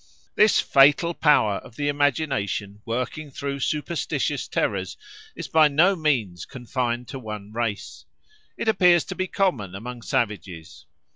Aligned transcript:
This 0.33 0.59
fatal 0.59 1.13
power 1.13 1.57
of 1.57 1.75
the 1.75 1.87
imagination 1.87 2.81
working 2.85 3.29
through 3.29 3.59
superstitious 3.59 4.47
terrors 4.47 4.97
is 5.35 5.47
by 5.47 5.67
no 5.67 5.95
means 5.95 6.43
confined 6.43 7.07
to 7.09 7.19
one 7.19 7.53
race; 7.53 8.05
it 8.57 8.67
appears 8.67 9.03
to 9.03 9.15
be 9.15 9.27
common 9.27 9.75
among 9.75 10.01
savages. 10.01 10.87